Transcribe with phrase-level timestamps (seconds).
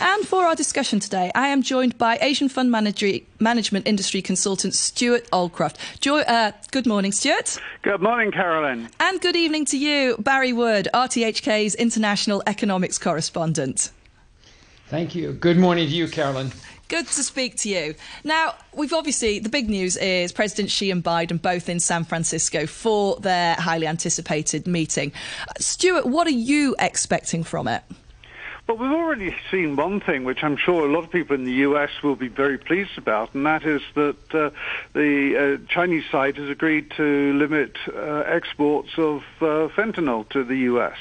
[0.00, 4.74] And for our discussion today, I am joined by Asian Fund Manager, Management Industry Consultant
[4.74, 5.76] Stewart Aldcroft.
[6.00, 7.58] Jo- uh, good morning, Stewart.
[7.82, 8.88] Good morning, Carolyn.
[9.00, 13.90] And good evening to you, Barry Wood, RTHK's International Economics Correspondent.
[14.86, 15.32] Thank you.
[15.32, 16.52] Good morning to you, Carolyn.
[16.88, 17.94] Good to speak to you.
[18.24, 22.66] Now, we've obviously, the big news is President Xi and Biden both in San Francisco
[22.66, 25.12] for their highly anticipated meeting.
[25.58, 27.82] Stewart, what are you expecting from it?
[28.68, 31.52] Well, we've already seen one thing, which I'm sure a lot of people in the
[31.52, 31.88] U.S.
[32.02, 34.50] will be very pleased about, and that is that uh,
[34.92, 40.56] the uh, Chinese side has agreed to limit uh, exports of uh, fentanyl to the
[40.72, 40.98] U.S.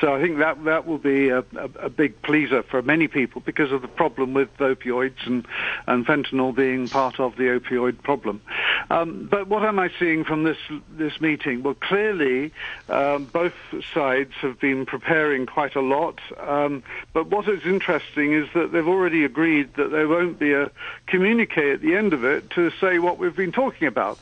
[0.00, 3.42] So I think that that will be a, a, a, big pleaser for many people
[3.44, 5.46] because of the problem with opioids and,
[5.86, 8.40] and fentanyl being part of the opioid problem.
[8.88, 10.58] Um, but what am I seeing from this
[10.90, 11.62] this meeting?
[11.62, 12.50] Well, clearly,
[12.88, 13.52] um, both
[13.92, 16.18] sides have been preparing quite a lot.
[16.40, 20.70] Um, but what is interesting is that they've already agreed that there won't be a
[21.06, 24.18] communique at the end of it to say what we've been talking about.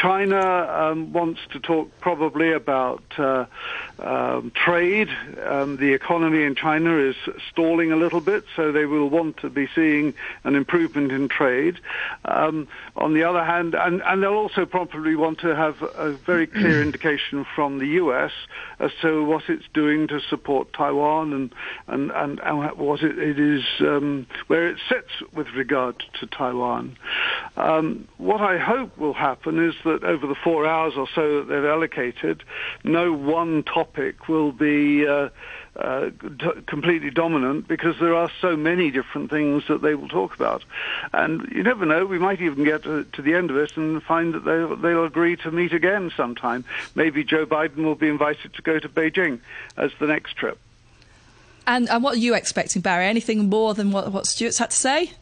[0.00, 3.46] China um, wants to talk probably about uh,
[3.98, 5.08] um, trade.
[5.44, 7.16] Um, the economy in China is
[7.50, 11.80] stalling a little bit, so they will want to be seeing an improvement in trade.
[12.24, 16.46] Um, on the other hand, and, and, they'll also probably want to have a very
[16.46, 18.32] clear indication from the U.S.
[18.78, 21.54] as to what it's doing to support Taiwan and
[21.86, 26.96] and, and, and what it, it is um, where it sits with regard to Taiwan.
[27.56, 31.48] Um, what I hope will happen is that over the four hours or so that
[31.48, 32.44] they've allocated,
[32.84, 35.28] no one topic will be uh,
[35.78, 36.10] uh,
[36.66, 40.64] completely dominant because there are so many different things that they will talk about.
[41.12, 44.02] And you never know, we might even get to, to the end of it and
[44.02, 46.64] find that they'll, they'll agree to meet again sometime.
[46.94, 49.40] Maybe Joe Biden will be invited to go to Beijing
[49.76, 50.58] as the next trip.
[51.66, 53.06] And, and what are you expecting, Barry?
[53.06, 55.12] Anything more than what, what Stewart's had to say?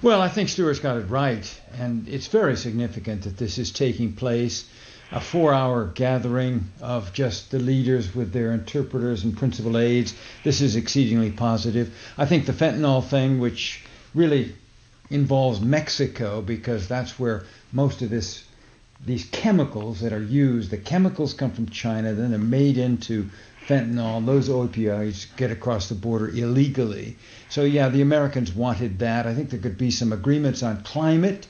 [0.00, 4.12] Well, I think Stewart's got it right, and it's very significant that this is taking
[4.12, 4.68] place.
[5.10, 10.14] A four hour gathering of just the leaders with their interpreters and principal aides.
[10.44, 11.94] This is exceedingly positive.
[12.18, 13.82] I think the fentanyl thing, which
[14.14, 14.54] really
[15.10, 18.44] involves Mexico because that's where most of this
[19.04, 23.30] these chemicals that are used, the chemicals come from China, then they're made into
[23.68, 27.16] fentanyl, those opioids get across the border illegally.
[27.50, 29.26] So, yeah, the Americans wanted that.
[29.26, 31.46] I think there could be some agreements on climate.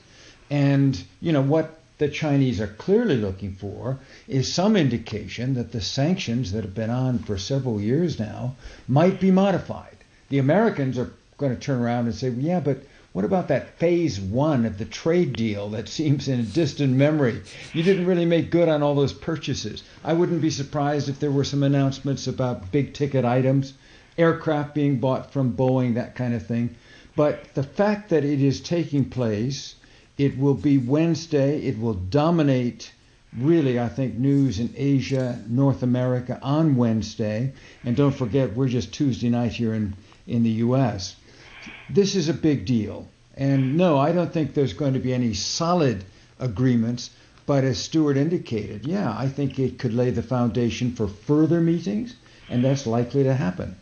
[0.49, 5.81] And, you know, what the Chinese are clearly looking for is some indication that the
[5.81, 8.55] sanctions that have been on for several years now
[8.87, 9.97] might be modified.
[10.29, 12.83] The Americans are going to turn around and say, yeah, but
[13.19, 17.41] what about that phase one of the trade deal that seems in a distant memory?
[17.73, 19.83] You didn't really make good on all those purchases.
[20.05, 23.73] I wouldn't be surprised if there were some announcements about big ticket items,
[24.17, 26.77] aircraft being bought from Boeing, that kind of thing.
[27.17, 29.75] But the fact that it is taking place,
[30.17, 32.93] it will be Wednesday, it will dominate
[33.35, 37.51] really, I think, news in Asia, North America on Wednesday.
[37.83, 39.93] And don't forget, we're just Tuesday night here in,
[40.25, 41.17] in the U.S
[41.89, 43.07] this is a big deal.
[43.35, 46.03] And no, I don't think there's going to be any solid
[46.39, 47.09] agreements.
[47.45, 52.15] But as Stewart indicated, yeah, I think it could lay the foundation for further meetings,
[52.47, 53.75] and that's likely to happen.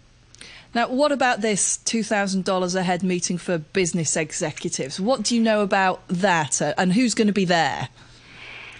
[0.73, 4.99] Now, what about this $2,000 a head meeting for business executives?
[4.99, 7.89] What do you know about that, uh, and who's going to be there?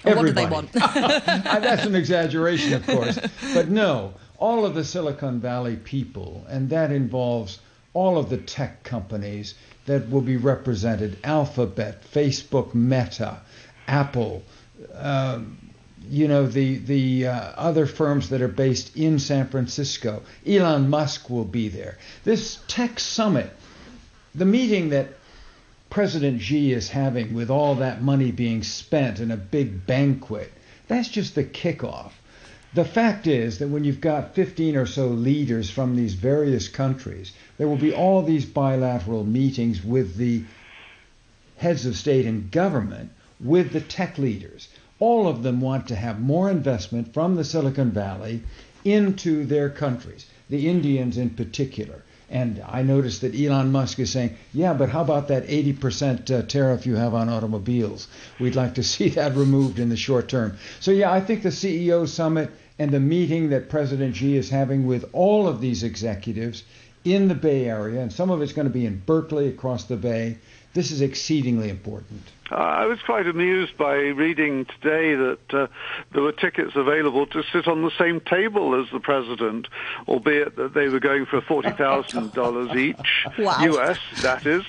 [0.04, 0.72] what do they want?
[0.74, 3.20] That's an exaggeration, of course.
[3.54, 7.60] But no, all of the Silicon Valley people, and that involves
[7.98, 9.56] all of the tech companies
[9.88, 13.40] that will be represented Alphabet, Facebook, Meta,
[13.88, 14.44] Apple,
[14.94, 15.40] uh,
[16.08, 20.22] you know, the, the uh, other firms that are based in San Francisco.
[20.46, 21.98] Elon Musk will be there.
[22.24, 23.52] This tech summit,
[24.36, 25.08] the meeting that
[25.90, 30.54] President Xi is having with all that money being spent in a big banquet,
[30.88, 32.12] that's just the kickoff.
[32.78, 37.32] The fact is that when you've got 15 or so leaders from these various countries,
[37.58, 40.44] there will be all these bilateral meetings with the
[41.56, 43.10] heads of state and government,
[43.40, 44.68] with the tech leaders.
[45.00, 48.44] All of them want to have more investment from the Silicon Valley
[48.86, 52.04] into their countries, the Indians in particular.
[52.30, 56.42] And I noticed that Elon Musk is saying, yeah, but how about that 80% uh,
[56.44, 58.08] tariff you have on automobiles?
[58.40, 60.60] We'd like to see that removed in the short term.
[60.80, 64.86] So, yeah, I think the CEO summit and the meeting that President Xi is having
[64.86, 66.64] with all of these executives
[67.04, 69.96] in the Bay Area, and some of it's going to be in Berkeley across the
[69.96, 70.38] Bay.
[70.74, 72.22] This is exceedingly important.
[72.52, 75.68] Uh, I was quite amused by reading today that uh,
[76.14, 79.68] there were tickets available to sit on the same table as the president,
[80.08, 83.60] albeit that they were going for forty thousand dollars each, wow.
[83.60, 83.98] U.S.
[84.22, 84.64] That is,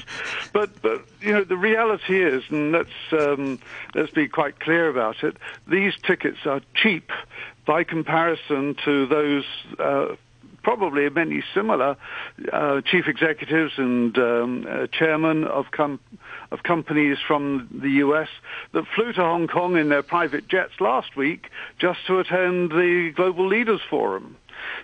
[0.53, 3.61] but but you know the reality is, and let's um,
[3.95, 5.37] let's be quite clear about it.
[5.67, 7.13] These tickets are cheap
[7.69, 9.45] by comparison to those.
[9.79, 10.17] Uh,
[10.65, 11.97] probably many similar
[12.53, 16.01] uh, chief executives and um, uh, chairmen of com-
[16.51, 18.29] of companies from the US
[18.73, 21.49] that flew to Hong Kong in their private jets last week
[21.79, 24.37] just to attend the Global Leaders Forum.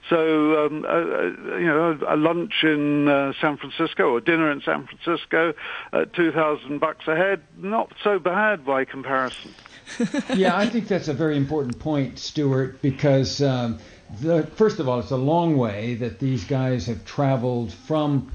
[0.09, 4.61] So, um, uh, uh you know, a lunch in uh, San Francisco or dinner in
[4.63, 5.53] San Francisco
[5.93, 9.55] at 2,000 bucks a head, not so bad by comparison.
[10.35, 13.79] yeah, I think that's a very important point, Stewart, because um,
[14.21, 18.31] the, first of all, it's a long way that these guys have traveled from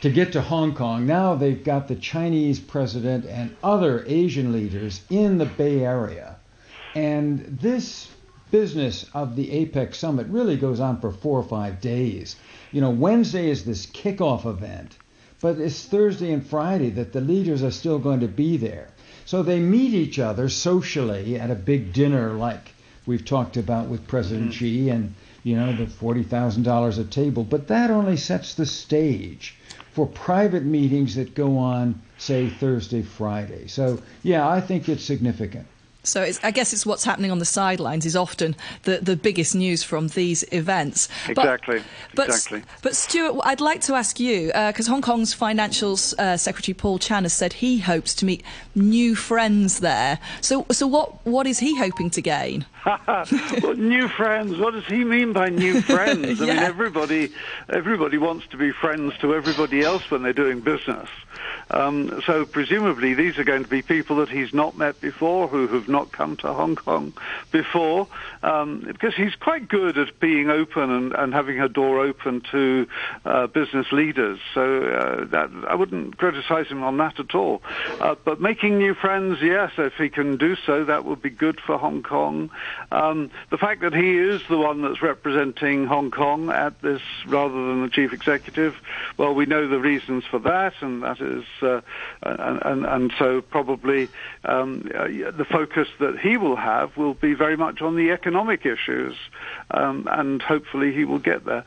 [0.00, 1.06] to get to Hong Kong.
[1.06, 6.36] Now they've got the Chinese president and other Asian leaders in the Bay Area.
[6.94, 8.08] And this
[8.50, 12.36] business of the APEC summit really goes on for four or five days.
[12.72, 14.96] You know, Wednesday is this kickoff event,
[15.40, 18.88] but it's Thursday and Friday that the leaders are still going to be there.
[19.28, 22.72] So they meet each other socially at a big dinner like
[23.04, 24.58] we've talked about with President mm-hmm.
[24.58, 25.14] Xi and
[25.44, 29.54] you know the $40,000 a table, but that only sets the stage
[29.92, 33.66] for private meetings that go on, say, Thursday, Friday.
[33.66, 35.66] So, yeah, I think it's significant.
[36.04, 39.82] So I guess it's what's happening on the sidelines is often the, the biggest news
[39.82, 41.08] from these events.
[41.28, 41.82] Exactly.
[42.14, 42.60] But, exactly.
[42.60, 46.74] But, but Stewart, I'd like to ask you because uh, Hong Kong's Financial uh, Secretary
[46.74, 48.42] Paul Chan has said he hopes to meet
[48.74, 50.18] new friends there.
[50.40, 52.64] So, so what what is he hoping to gain?
[53.06, 54.56] well, new friends.
[54.56, 56.40] What does he mean by new friends?
[56.40, 56.54] I yeah.
[56.54, 57.30] mean, everybody
[57.68, 61.08] everybody wants to be friends to everybody else when they're doing business.
[61.70, 65.66] Um, so presumably these are going to be people that he's not met before, who
[65.88, 67.14] have not come to Hong Kong
[67.50, 68.06] before,
[68.42, 72.86] um, because he's quite good at being open and, and having a door open to
[73.24, 74.38] uh, business leaders.
[74.54, 77.62] So uh, that I wouldn't criticize him on that at all.
[78.00, 81.60] Uh, but making new friends, yes, if he can do so, that would be good
[81.60, 82.50] for Hong Kong.
[82.92, 87.54] Um, the fact that he is the one that's representing Hong Kong at this rather
[87.54, 88.76] than the chief executive,
[89.16, 91.80] well, we know the reasons for that, and that is uh,
[92.22, 94.08] and, and, and, so probably
[94.44, 98.66] um, uh, the focus that he will have will be very much on the economic
[98.66, 99.16] issues,
[99.70, 101.64] um, and hopefully he will get there.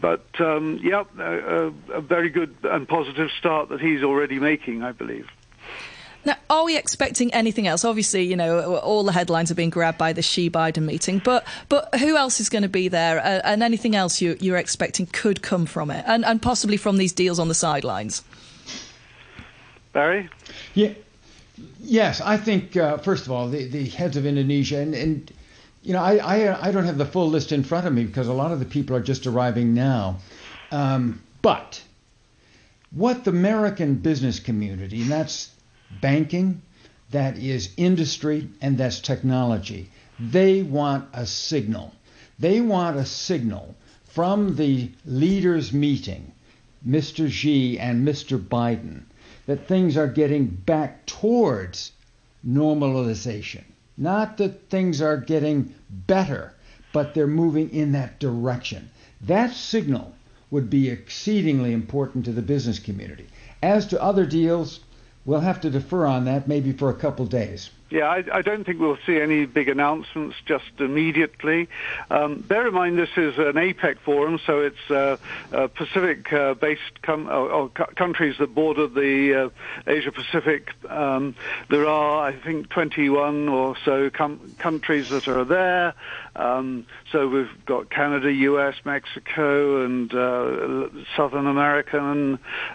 [0.00, 4.92] But um, yeah, a, a very good and positive start that he's already making, I
[4.92, 5.28] believe.
[6.24, 7.84] Now, are we expecting anything else?
[7.84, 11.44] Obviously, you know, all the headlines are being grabbed by the Xi Biden meeting, but
[11.68, 15.06] but who else is going to be there, uh, and anything else you, you're expecting
[15.06, 18.22] could come from it, and, and possibly from these deals on the sidelines?
[19.92, 20.30] Barry?
[20.74, 20.92] Yeah.
[21.80, 25.32] Yes, I think uh, first of all the, the heads of Indonesia and, and
[25.82, 28.28] you know I, I, I don't have the full list in front of me because
[28.28, 30.18] a lot of the people are just arriving now,
[30.70, 31.82] um, but
[32.90, 35.50] what the American business community and that's
[36.00, 36.62] banking,
[37.10, 39.90] that is industry, and that's technology.
[40.18, 41.94] They want a signal.
[42.38, 43.74] They want a signal
[44.04, 46.32] from the leaders meeting,
[46.86, 47.30] Mr.
[47.30, 48.38] Xi and Mr.
[48.38, 49.04] Biden
[49.52, 51.92] that things are getting back towards
[52.46, 53.62] normalization.
[53.98, 56.54] Not that things are getting better,
[56.90, 58.88] but they're moving in that direction.
[59.20, 60.14] That signal
[60.50, 63.26] would be exceedingly important to the business community.
[63.62, 64.80] As to other deals,
[65.26, 67.68] we'll have to defer on that maybe for a couple days.
[67.92, 71.68] Yeah, I, I, don't think we'll see any big announcements just immediately.
[72.10, 75.18] Um, bear in mind this is an APEC forum, so it's uh,
[75.54, 80.70] uh, Pacific-based com- or, or countries that border the uh, Asia-Pacific.
[80.88, 81.36] Um,
[81.68, 85.92] there are, I think, 21 or so com- countries that are there.
[86.34, 91.98] Um, so we've got Canada, U.S., Mexico, and uh, Southern America,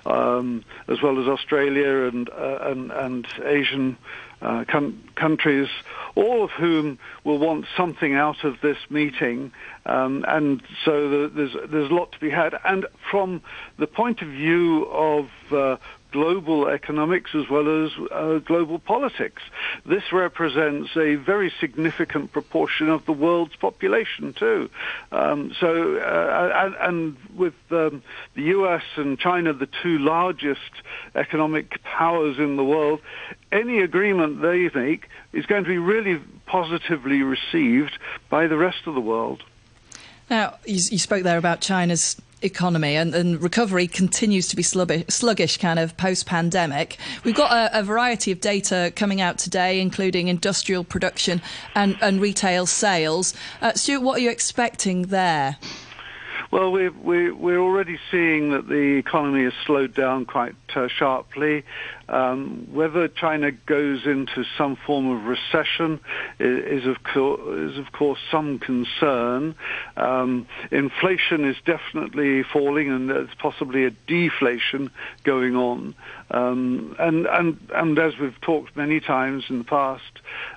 [0.06, 3.98] um, as well as Australia and, uh, and, and Asian
[4.42, 5.68] uh, com- countries,
[6.16, 9.52] all of whom will want something out of this meeting,
[9.86, 12.54] um, and so the, there's there's a lot to be had.
[12.66, 13.42] And from
[13.78, 15.78] the point of view of uh,
[16.12, 19.42] global economics as well as uh, global politics.
[19.86, 24.70] This represents a very significant proportion of the world's population too.
[25.12, 28.02] Um, so, uh, and, and, with um,
[28.36, 28.84] the U.S.
[28.96, 30.72] and China, the two largest
[31.16, 33.00] economic powers in the world,
[33.52, 37.98] any agreement they make is going to be really positively received
[38.30, 39.44] by the rest of the world.
[40.30, 45.58] Now, you, you spoke there about China's economy and, and, recovery continues to be sluggish,
[45.58, 46.98] kind of post pandemic.
[47.24, 51.42] We've got a, a, variety of data coming out today, including industrial production
[51.76, 53.34] and, and retail sales.
[53.62, 55.58] Uh, Stewart, what are you expecting there?
[56.52, 61.66] Well, we're, we're, we're already seeing that the economy has slowed down quite uh, sharply.
[62.10, 66.00] Um, whether China goes into some form of recession
[66.40, 69.56] is, is, of, co- is of course some concern.
[69.98, 74.90] Um, inflation is definitely falling, and there's possibly a deflation
[75.24, 75.96] going on.
[76.32, 80.04] Um, and, and, and as we've talked many times in the past,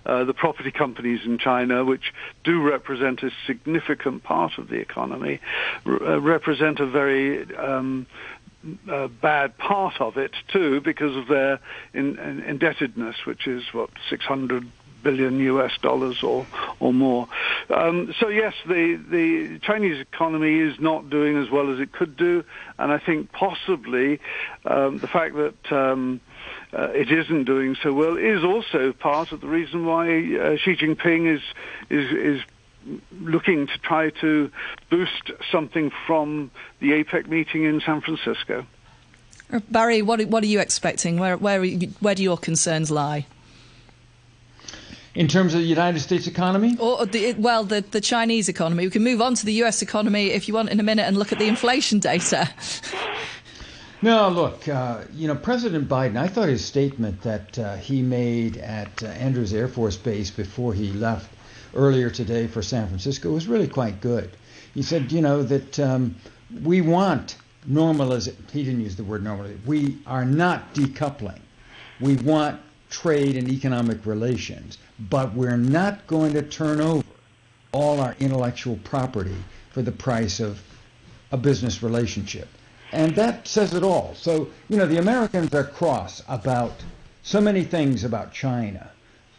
[0.07, 2.13] uh, the property companies in China, which
[2.45, 5.41] do represent a significant part of the economy,
[5.87, 8.07] uh, represent a very um,
[8.89, 11.61] a bad part of it too because of their
[11.95, 14.71] in, in, indebtedness, which is what 600
[15.03, 16.47] billion US dollars or
[16.79, 17.29] or more.
[17.75, 22.17] Um, so yes, the the Chinese economy is not doing as well as it could
[22.17, 22.45] do,
[22.79, 24.21] and I think possibly
[24.65, 26.21] um, the fact that um,
[26.73, 30.77] uh, it isn't doing so well is also part of the reason why uh, Xi
[30.77, 31.43] Jinping is
[31.89, 32.43] is is
[33.21, 34.51] looking to try to
[34.91, 38.67] boost something from the APEC meeting in San Francisco.
[39.53, 41.19] Uh, Barry, what, what are you expecting?
[41.19, 43.27] Where, where, you, where do your concerns lie?
[45.15, 46.77] In terms of the United States economy?
[46.79, 48.85] Or the, well, the, the Chinese economy.
[48.85, 51.17] We can move on to the US economy if you want in a minute and
[51.17, 52.49] look at the inflation data.
[54.03, 58.57] No, look, uh, you know, President Biden, I thought his statement that uh, he made
[58.57, 61.29] at uh, Andrews Air Force Base before he left
[61.75, 64.31] earlier today for San Francisco was really quite good.
[64.75, 66.15] He said, you know, that um,
[66.63, 67.37] we want
[67.69, 68.51] normalization.
[68.51, 69.65] He didn't use the word normalization.
[69.67, 71.41] We are not decoupling.
[72.01, 77.05] We want trade and economic relations, but we're not going to turn over
[77.73, 79.37] all our intellectual property
[79.71, 80.61] for the price of
[81.31, 82.49] a business relationship.
[82.93, 84.15] And that says it all.
[84.17, 86.73] So, you know, the Americans are cross about
[87.23, 88.91] so many things about China.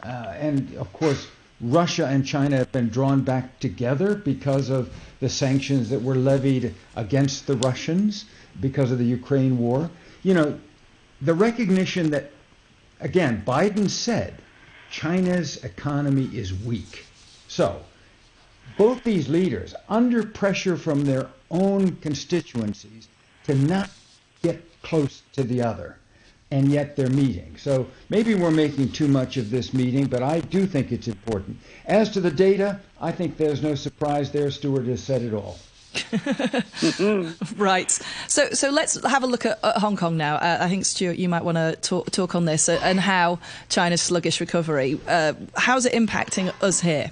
[0.02, 1.28] Uh, and of course,
[1.62, 6.74] Russia and China have been drawn back together because of the sanctions that were levied
[6.96, 8.26] against the Russians
[8.60, 9.90] because of the Ukraine war.
[10.24, 10.60] You know,
[11.22, 12.32] the recognition that,
[13.00, 14.34] again, Biden said
[14.90, 17.06] China's economy is weak.
[17.48, 17.84] So,
[18.78, 23.08] both these leaders, under pressure from their own constituencies
[23.44, 23.90] to not
[24.42, 25.98] get close to the other,
[26.52, 27.56] and yet they're meeting.
[27.58, 31.58] So maybe we're making too much of this meeting, but I do think it's important.
[31.86, 34.52] As to the data, I think there's no surprise there.
[34.52, 35.58] Stewart has said it all.
[37.58, 37.92] right.
[38.28, 40.36] So, so let's have a look at, at Hong Kong now.
[40.36, 43.40] Uh, I think Stewart, you might want to talk, talk on this uh, and how
[43.70, 45.00] China's sluggish recovery.
[45.08, 47.12] Uh, how's it impacting us here?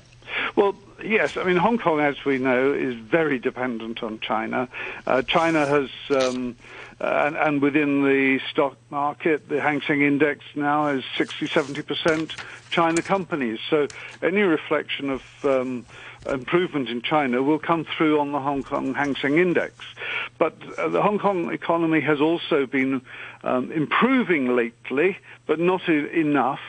[0.55, 1.35] Well, yes.
[1.37, 4.67] I mean, Hong Kong, as we know, is very dependent on China.
[5.07, 5.89] Uh, China has.
[6.09, 6.55] Um,
[6.99, 12.31] and, and, within the stock market, the Hang Seng Index now is 60, 70%
[12.69, 13.59] China companies.
[13.69, 13.87] So
[14.21, 15.85] any reflection of um,
[16.25, 19.73] improvement in China will come through on the Hong Kong Hang Seng Index.
[20.37, 23.01] But uh, the Hong Kong economy has also been
[23.43, 26.59] um, improving lately, but not I- enough.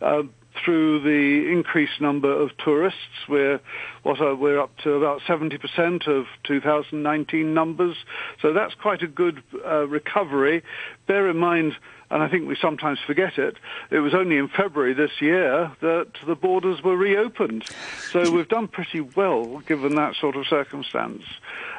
[0.00, 0.24] Uh,
[0.64, 3.28] through the increased number of tourists.
[3.28, 3.60] We're
[4.02, 7.96] what are, we're up to about 70% of 2019 numbers,
[8.40, 10.62] so that's quite a good uh, recovery.
[11.06, 11.74] Bear in mind.
[12.08, 13.56] And I think we sometimes forget it.
[13.90, 17.64] It was only in February this year that the borders were reopened.
[18.12, 21.24] So we've done pretty well given that sort of circumstance.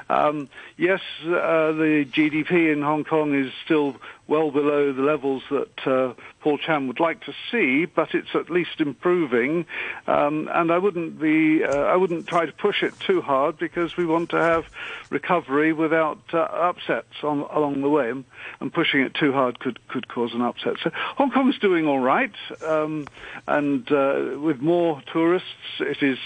[0.09, 3.97] Um, yes, uh, the GDP in Hong Kong is still
[4.27, 8.49] well below the levels that uh, Paul Chan would like to see, but it's at
[8.49, 9.65] least improving.
[10.05, 13.95] Um, and I wouldn't be, uh, I wouldn't try to push it too hard because
[13.95, 14.65] we want to have
[15.09, 18.13] recovery without uh, upsets on, along the way.
[18.59, 20.75] And pushing it too hard could could cause an upset.
[20.83, 22.33] So Hong Kong's doing all right,
[22.65, 23.07] um,
[23.47, 25.47] and uh, with more tourists,
[25.79, 26.17] it is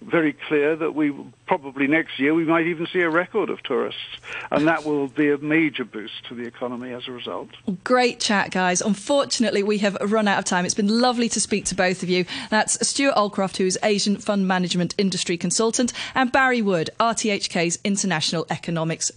[0.00, 1.14] very clear that we
[1.46, 4.02] probably next year we might even see a record of tourists,
[4.50, 7.48] and that will be a major boost to the economy as a result.
[7.82, 8.82] Great chat, guys.
[8.82, 10.66] Unfortunately, we have run out of time.
[10.66, 12.26] It's been lovely to speak to both of you.
[12.50, 19.10] That's Stewart Aldcroft, who's Asian Fund Management Industry Consultant, and Barry Wood, RTHK's International Economics